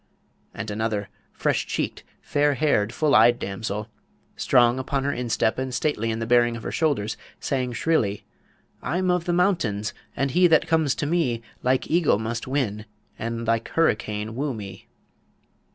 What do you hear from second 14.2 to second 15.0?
woo me.